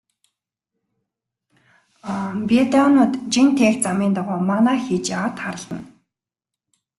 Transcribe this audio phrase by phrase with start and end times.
[2.49, 5.83] Бедоинууд жин тээх замын дагуу манаа хийж яваад тааралдана.